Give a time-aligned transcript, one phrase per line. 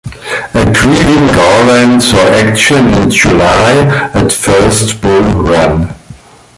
[0.55, 5.93] A grieving Garland saw action in July at First Bull Run.